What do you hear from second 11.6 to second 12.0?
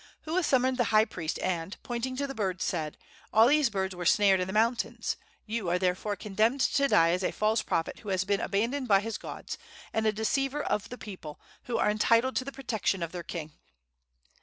who are